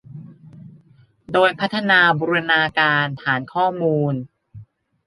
[1.33, 4.13] โดยพัฒนาบูรณาการฐานข้อมูล